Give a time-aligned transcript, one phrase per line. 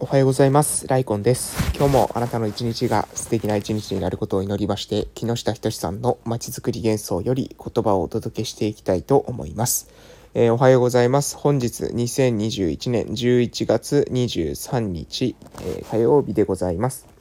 [0.00, 0.88] おはようございます。
[0.88, 1.72] ライコンです。
[1.76, 9.88] 今日もあなたの一日が素敵な一日になることを祈りまして、木下仁さんのまちづくり幻想より言葉をお届けしていきたいと思います。
[10.34, 11.36] えーおはようございます。
[11.36, 17.13] 本日2021年11月23日、えー火曜日でございます。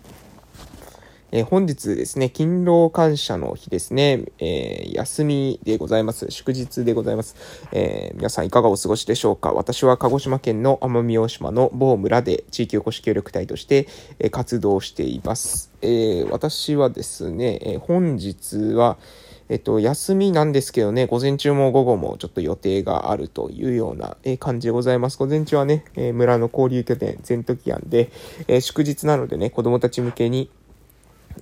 [1.35, 6.29] えー本日ですね、勤労感謝の日ですね、えー休みでございます。
[6.29, 7.35] 祝日でございます。
[7.71, 13.87] えー皆さんいかがお過ごしでしょうか私は鹿児島県の奄美大島の某村で地域おこし協力隊として、
[14.19, 15.71] え活動しています。
[15.81, 18.99] え私はですね、え本日は、
[19.49, 25.17] えっと、休みなんですけどね、午前中も午後もちょっと予定があるというような感じでございます。
[25.17, 28.11] 午前中はね、え村の交流拠点、全時庵で、
[28.47, 30.51] えー祝日なのでね、子供たち向けに、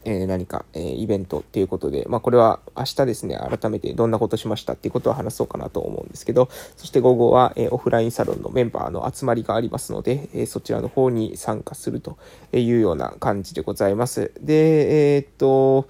[0.05, 12.17] えー何か、えーイベントっていうことで、まあ、これは明日ですね、改めてどんなことしましたっていうことを話そうかなと思うんですけど、そして午後は、えーオフラインサロンのメンバーの集まりがありますので、えそちらの方に参加すると
[12.53, 14.31] いうような感じでございます。
[14.41, 15.87] で、えっと、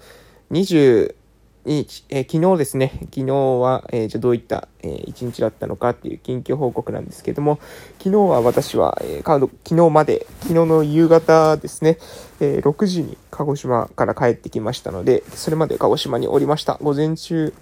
[0.50, 1.14] 20、
[1.64, 7.58] 日、えー昨日ですね、昨日は、えーじゃどういった、えー一日だったのかっていう近況報告なんですけども、
[7.98, 11.98] 昨日は私は、えーカード、昨日まで、昨日の夕方ですね、
[12.40, 16.78] え6時に鹿児島から帰ってきましたので、それまで鹿児島におりました。
[16.82, 17.52] 午前中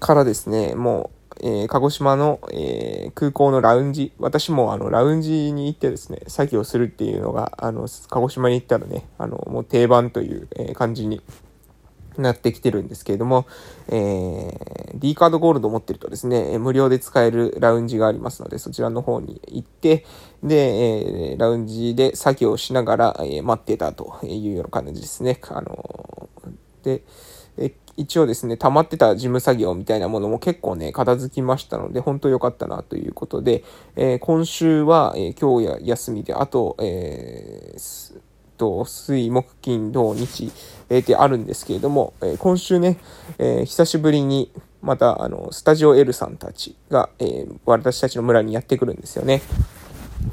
[0.00, 11.20] からですね、もう、えー鹿児島の、えー空港のラウンジ、私もあのラウンジに行ってですね、作業するっていうのが、あの、鹿児島に行ったらね、あの、もう定番という、えー感じに
[12.22, 13.46] なってきてるんですけれども、
[13.88, 20.04] えー、D カードゴールド持ってるとですね、無料で使えるラウンジがありますので、そちらの方に行って、
[20.42, 25.38] で、えーラウンジで作業しながら、え待ってたというような感じですね。
[25.50, 26.28] あの
[26.82, 27.02] で、
[27.58, 33.64] え一応ですね、溜まってた事務作業みたいなものも結構ね、片付きましたので、本当良かったなということで、
[33.96, 38.20] えー今週は、えー今日や休みで、あと、えー
[38.56, 40.50] と、水、木、金、土、日、
[40.88, 42.98] えーってあるんですけれども、えー今週ね、
[43.38, 44.50] えー久しぶりに、
[44.82, 49.42] また、あの、スタジオ L さんたちが、え私たちの村にやってくるんですよね。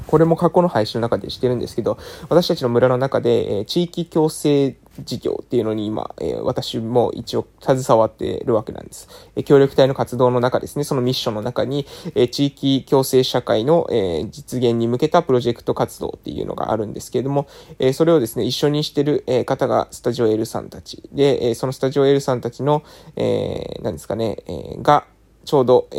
[0.06, 9.08] これも過去の配信の中でしてるんですけど、私たちの村の中で、えー地域共生事業っていうのに今、えー私も一応携わってるわけなんです。
[9.34, 17.46] え協力隊の活動の中ですね、そのミッションの中に、え地域共生社会の、え実現に向けたプロジェクト活動っていうのがあるんですけれども、
[17.78, 22.82] えそれをですね、一緒にしてる、え方がスタジオ L さんたちで、えーそのスタジオ L さんたちの、
[23.16, 25.06] えー何ですかね、えが、
[25.44, 25.96] ちょうど、え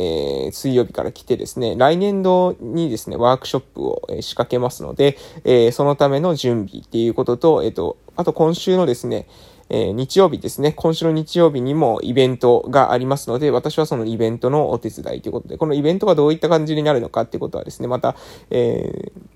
[0.49, 9.27] ー水曜日から来てですね、来年度にですね、ワークショップを、え仕掛けますので、えーそのための準備っていうことと、えっ、と、あと今週のですね、
[9.69, 18.15] えー日曜日ですね、今週の日曜日にもイベントがありますので、私はそのイベントのお手伝いということで、このイベントがどういった感じになるのかっていうことはですね、また、
[18.49, 19.35] えー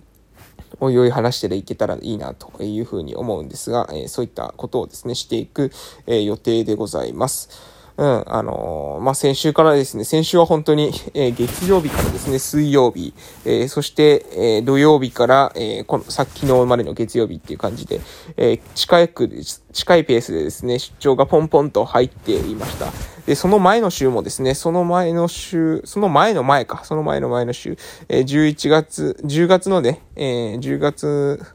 [0.82, 5.72] おいおい話していけたらいいなというふうに思うんですが、えそういったことをですね、していく、
[6.08, 7.79] え予定でございます。
[8.00, 18.00] うん、あのーまあ、先週からですね、先週は本当に、えー月曜日からですね、水曜日、えーそして、えー土曜日から、えーこの、さっきの生までの月曜日っていう感じで、
[18.38, 19.30] えー近く、
[19.74, 22.86] 近いペースでですね、出張がポンポンと入っていました。
[23.26, 27.78] で、その前の週もですね、その前の週、その前の前か、その前の前の週、
[28.08, 31.46] えー11月、10月のね、えー10月、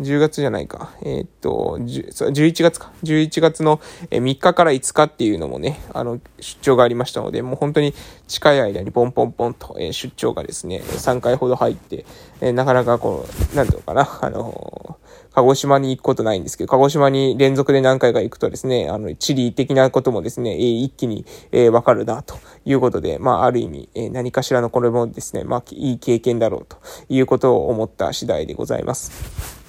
[0.00, 0.90] 10月じゃないか。
[1.02, 2.92] えーっと、11月か。
[3.02, 3.78] 11月の
[4.10, 7.94] 3日から5日っていうのもね、あの、出張がありましたので、もう本当に
[8.26, 12.04] 近い間にポンポンポンと、え出張がですね、3回ほど入って、
[12.40, 14.98] えなかなかこう、なんていうのかな、あの
[15.34, 26.76] 鹿児島に行くことないんですけど、鹿児島に連続で何回か行くとですね、あの、地理的なこともですね、え一気に、えーわかるな、ということで、まあ、ある意味、え何かしらのこれもですね、まあ、いい経験だろうと
[27.08, 29.61] いうことを思った次第でございます。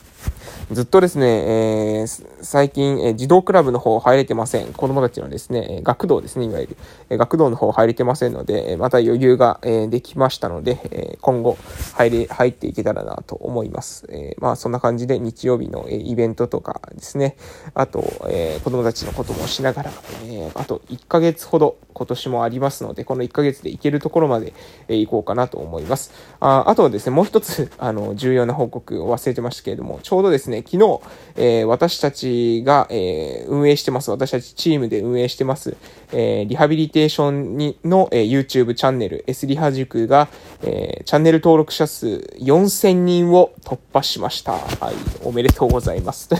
[0.72, 4.74] ずっとですね、えー最近、え児童クラブの方入れてません。
[4.74, 6.78] 子供たちのですね、え学童ですね、いわゆる。
[7.09, 11.58] え学童の方入れてませんので、えまた余裕が、えできましたので、え今後
[11.94, 14.06] 入れ、入っていけたらなと思います。
[14.09, 17.38] えまあそんな感じで日曜日の、えイベントとかですね、
[17.74, 19.92] あと、え子供たちのこともしながら、
[20.25, 24.54] えあと1ヶ月ほど今年もありますので、この1ヶ月で行けるところまで、
[24.89, 26.12] え行こうかなと思います。
[26.42, 31.00] ああとはですね、もう一つ、あの、重要な報告を忘れてましたけれども、ちょうどですね、昨日、
[31.38, 32.32] え私たち
[32.63, 35.75] が、えー運営してます、私たちチームで運営してます、
[36.12, 40.27] えーリハビリテーションにの、えー YouTube チャンネル、S リハ塾が、
[40.62, 44.53] えーチャンネル登録者数4000人を突破しました。
[44.53, 46.30] はい、おめでとうございます。
[46.30, 46.35] と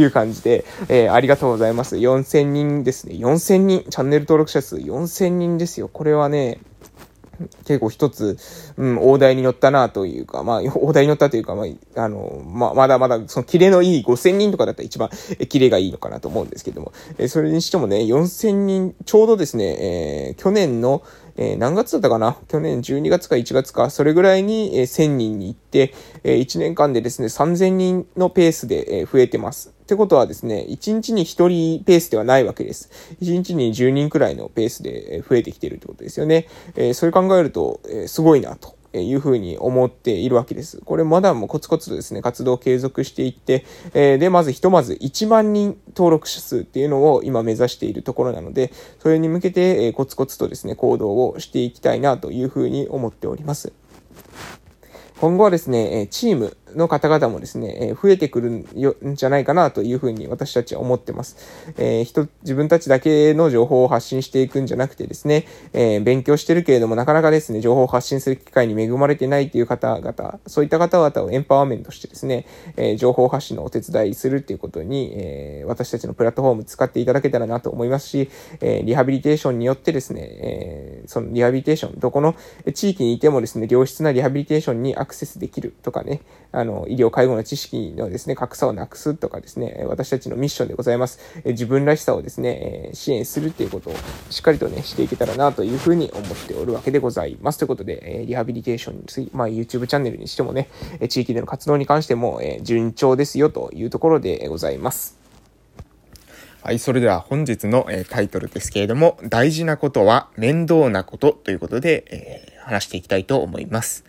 [0.00, 1.96] いう感じで、えーありがとうございます。
[1.96, 3.14] 4000人ですね。
[3.14, 5.88] 4000人、チャンネル登録者数4000人ですよ。
[5.88, 6.58] これはね、
[7.64, 8.38] 結構一つ、
[8.76, 21.02] うん、大台に乗ったなというか、まあ、 大台に乗ったというか、まあ、あの、まあ、まだまだ、その、キレのいい5000人とかだったら一番、え、キレがいいのかなと思うんですけども、え、それにしてもね、4000人、ちょうどですね、えー、去年の、
[21.36, 22.36] えー、何月だったかな？
[22.48, 25.94] 去年12月か1月か、それぐらいに、えー、1000人に行って、
[26.24, 29.77] えー、1年間でですね、3000人のペースで、えー、増えてます。
[29.88, 32.90] ってことはですね、1日に1人ペースではないわけです。
[33.22, 36.46] 1日に10人くらいのペースで増えてきてるってことですよね。
[36.76, 38.76] えー、それ考えると、えー、すごいなと。
[38.94, 40.80] いうふうに思っているわけです。
[40.82, 53.74] これまだもコツコツとですね、活動を継続していって、えー、で、まずひとまず1万人登録者数っていうのを今目指しているところなので、それに向けて、えー、コツコツとですね、行動をしていきたいなというふうに思っております。
[55.20, 61.36] 今後はですね、チームの方々もですね、え増えてくるんじゃないかなというふうに私たちは思ってます。
[61.76, 78.30] えー、人、自分たちだけの情報を発信していくんじゃなくてですね、えー、勉強してるけれどもなかなかですね、情報を発信する機会に恵まれてないという方々、そういった方々をエンパワーメントしてですね、えー、情報発信のお手伝いするっていうことに、え私たちのプラットフォーム使っていただけたらなと思いますし、
[78.60, 82.34] えリハビリテーションによってですね、えそのリハビリテーション、どこの
[82.74, 86.20] 地域にいてもですね、良質なリハビリテーションにアクセスできるとかね、
[86.50, 91.20] あの、医療介護の知識のですね、格差をなくすとかですね、私たちのミッションでございます。
[91.44, 93.94] え自分らしさをですね、え支援するっていうことを
[94.30, 97.58] しっかりとね、していけたらなというふうに思っておるわけでございます。
[97.58, 100.68] ということで、えリハビリテーションについて、まあ YouTube チャンネルにしてもね、
[101.00, 105.18] え地域での活動に関してもえ順調ですよというところでございます。
[106.62, 114.04] はい、それでは本日の、えタイトルですけれども、大事なことは面倒なことということで、えー、話していきたいと思います。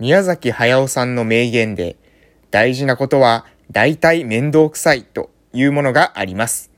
[0.00, 1.96] 宮崎駿さんの名言で、
[2.50, 6.70] 大事なことは大体面倒くさいというものがあります。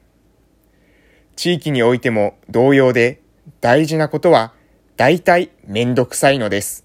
[1.37, 3.21] 地域においても同様で、
[3.61, 4.53] 大事なことは
[4.97, 6.85] 大体面倒くさいのです。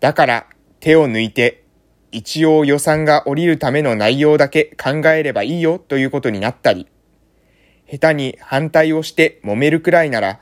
[0.00, 0.46] だから
[0.80, 1.62] 手を抜いて
[2.10, 6.86] 一応予算が降りるための内容だけ考えればいいよということになったり、
[7.86, 10.40] 下手に反対をして揉めるくらいなら、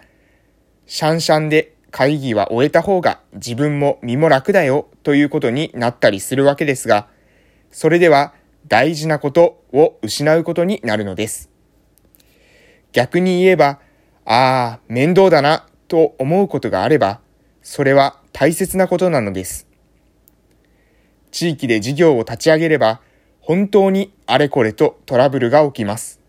[0.87, 7.09] シャンシャンで会議は終えた方が自分も身も楽だよということになったりするわけですが、
[7.71, 8.35] それでは
[8.67, 11.51] 大事なことを失うことになるのです。
[12.93, 13.81] 逆に言えば、
[14.25, 17.21] ああ、面倒だなと思うことがあれば、
[17.63, 19.67] それは大切なことなのです。
[21.31, 23.01] 地域で事業を立ち上げれば、
[23.41, 26.21] 本当にあれこれとトラブルが起きます。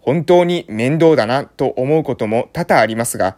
[0.00, 3.36] 本当に面倒だなと思うことも多々ありますが、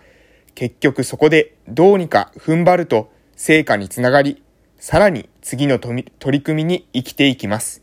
[0.54, 4.42] 結局そこでどうにか踏ん張ると成果につながり、
[4.78, 7.82] さらに次の取り組みに生きていきます。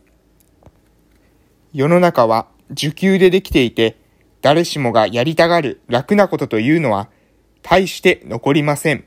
[1.73, 3.97] 世の中は受給でできていて、
[4.41, 7.09] 誰しもがやりたがる楽なことというのは、
[7.61, 9.05] 大して残りません。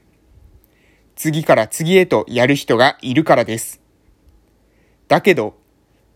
[1.16, 3.80] 次から次へとやる人がいるからです。
[5.08, 5.54] だけど、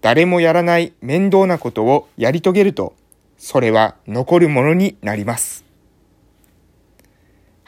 [0.01, 2.95] 誰もやらない面倒なことをやり遂げると、
[3.37, 5.68] それは残るものになります。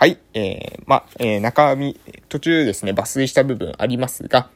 [0.00, 2.00] はい、えー、まえー、中身、
[2.30, 4.48] 途中ですね、抜粋した部分ありますが、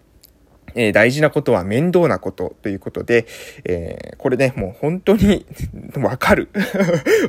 [0.75, 3.27] えー、大事なことは面倒なことということで、
[3.67, 5.45] えー、これね、もう本当に
[5.97, 6.49] わかる。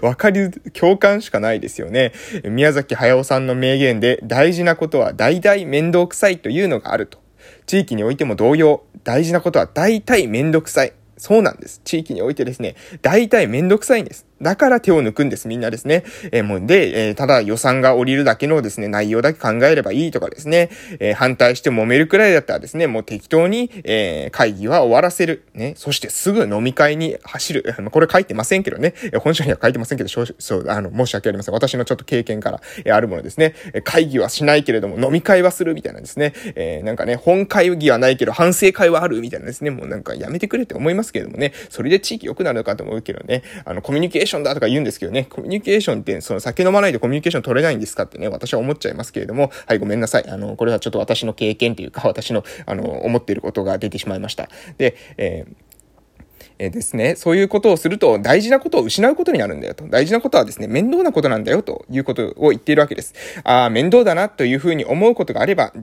[0.01, 2.13] わかる、 共感しかないですよね。
[2.45, 7.19] 宮崎駿さんの名言で、大事なことは大々面倒くさいというのがあると。
[7.65, 10.93] 地域においても同様、大事なことは大体面倒くさい。
[11.17, 11.81] そうなんです。
[11.84, 14.25] 地域においてですね、大体めんどくさいんです。
[14.42, 16.04] だから手を抜くんです、みんなですね。
[16.32, 25.44] えー、もうで、えー、ただ予算が降りるだけのですね、内容だけ考えればいいとかですね、えー、反対して揉めるくらいだったらですね、もう適当に、え会議は終わらせる。
[25.54, 27.75] ね、そしてすぐ飲み会に走る。
[27.92, 31.54] これ書いてませんけどね、本書には書いてませんけど、そう、あの、申し訳ありません。
[31.54, 33.56] 私のちょっと経験から、えあるものですね。
[33.74, 36.34] え会議はしないけれども、飲み会はするみたいなんですね。
[36.56, 39.72] えなんかね、本会議はないけど、反省会はあるみたいなんですね。
[39.72, 50.29] もうなんかやめてくれって思いますけれどもね、それで地域良くなるのかと思うけどね、あの、コミュニケーションだとか言うんですけどね、コミュニケーションって、その酒飲まないでコミュニケーション取れないんですかってね、私は思っちゃいますけれども、はい、ごめんなさい。
[50.29, 54.50] あの、これはちょっと私の経験というか、私の、あの、思っていることが出てしまいました。
[54.77, 55.64] で、えー
[56.57, 59.88] えですね、そういうことをすると大事なことを失うことになるんだよと。
[59.88, 63.13] 大事なことはですね、面倒なことなんだよということを言っているわけです。
[63.43, 65.74] ああ、面倒だなというふうに思うことがあれば、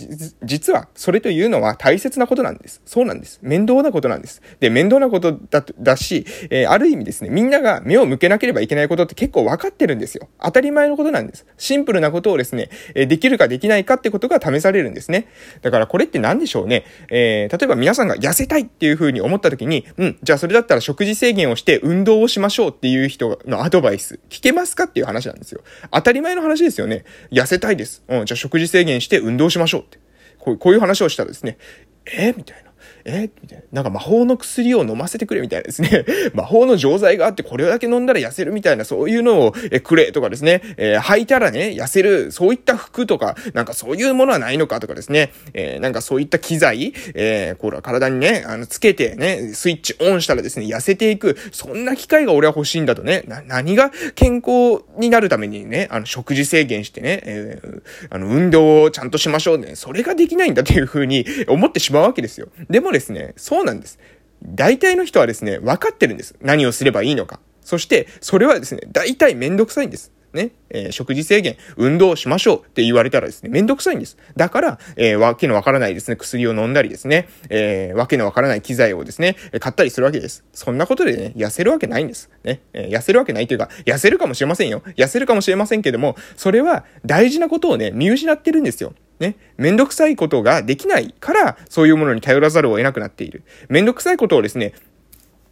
[0.42, 2.80] 実はそれというのは大切なことなんです。
[2.86, 3.38] そうなんです。
[3.42, 4.40] 面倒なことなんです。
[4.60, 10.28] で、面倒なことだ、だし、えー、ある意味ですね、みんなが目を向けなければいけないことって結構分かってるんですよ。
[10.40, 11.46] 当たり前のことなんです。
[11.58, 15.28] シンプルなことをですね、えできるかできないかってことが試されるんですね。
[15.60, 16.84] だからこれって何でしょうね。
[17.10, 25.62] えー、例えば皆さんが痩せたいっていうふうに思った時に、うん、じゃあそれだったら食事制限をして運動をしましょうっていう人のアドバイス、聞けますかっていう話なんですよ。
[25.90, 27.04] 当たり前の話ですよね。
[27.31, 28.02] 痩せたいです。
[28.09, 29.99] うん、じゃあ食事制限して運動しましょうって。
[30.38, 31.59] こうこういう話をしたらですね、
[32.07, 32.71] えみたいな。
[33.04, 33.30] え？
[33.42, 33.64] みたいな。
[33.73, 36.04] なんか魔法の薬を飲ませてくれみたいなですね。
[36.35, 40.62] 魔法の錠剤があってこれだけ飲んだら痩せるみたいなそういうのをえくれとかですね。
[40.76, 42.32] えー、履いたらね、痩せる。
[42.32, 45.32] そういった服とか、なんかそういうものはないのかとかですね。
[45.54, 51.37] えー、なんかそういった機材、えー、これは体にね、あの、つけてね、スイッチオンしたらですね、痩せていく。
[51.52, 53.25] そんな機械が俺は欲しいんだとね。
[53.26, 59.76] な、何が健康になるためにね、あの、食事制限してね、えー、あの、運動をちゃんとしましょうね。
[59.76, 62.49] それができないんだっていうふうに思ってしまうわけですよ。
[62.71, 63.99] でもですね、そうなんです。
[64.44, 66.34] 大体の人はですね、分かってるんです。
[66.40, 67.40] 何をすればいいのか。
[67.62, 70.12] そして、それはですね、大体めんどくさいんです。
[70.32, 74.16] ね、えー、食事制限、運動しましょうって言われたらですね、めんどくさいんです。
[74.37, 80.44] だから、えー、わけのわからないですね、薬を飲んだりですね、えー、わけのわからない機材をですね、買ったりするわけです。
[80.52, 82.30] そんなことでね、痩せるわけないんです。
[82.44, 84.82] ね、えー、痩せるわけないというか、痩せるかもしれませんよ。
[84.96, 88.94] 痩せるかもしれませんけども、それは大事なことをね、見失ってるんですよ。
[89.22, 93.44] ね、めんどくさいことができないから、そういうものに頼らざるを得なくなっている。
[93.68, 94.74] めんどくさいことをですね、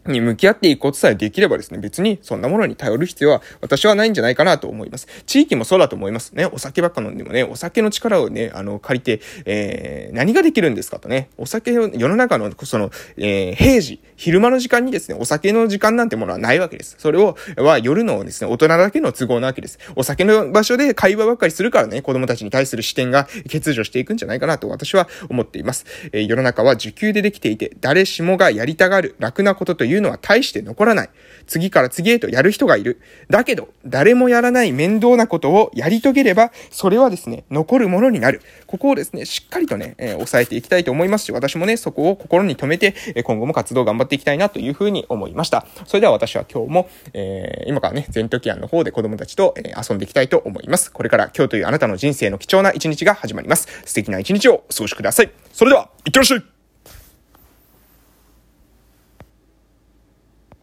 [0.07, 5.07] に向き合っていくことさえできればですね、別にそんなものに頼る必要は私はないんじゃないかなと思います。
[5.27, 6.47] 地域もそうだと思いますね。
[6.47, 16.97] お酒ばっか飲んでもね、お酒の力をね、あの、借りて、えー、何ができるんですかとね、お酒を、世の中の、その、えー、平時、昼間の時間にですね、お酒の時間なんてものはないわけです。
[16.99, 19.79] それを、は夜のですね、大人だけの都合なわけです。
[19.97, 25.87] お酒の場所で会話ばっかりするからね、子供たちに対する視点が欠如していくんじゃないかなと私は思っています。
[26.13, 31.11] えー、世の中は受給でできていて、誰しもがやりたがる楽なことというのは大して残らない。
[31.47, 33.01] 次から次へとやる人がいる。
[33.29, 38.41] だけど、誰もやらない面倒なことをやり遂げれば、それはですね、残るものになる。
[38.67, 45.67] ここをですね、しっかりとね、えー、抑えていきたいと思いますし、私もね、そこを心に留めて、え今後も活動頑張っていきたいなというふうに思いました。
[45.87, 50.93] それでは私は今日も、えー、今からね、全都キアンの方で子供たちと、え遊んでいきたいと思います。
[50.93, 53.67] これから今日というあなたの人生の貴重な一日が始まります。
[53.85, 55.31] 素敵な一日をお過ごしください。
[55.53, 56.60] それでは、いってらっしゃい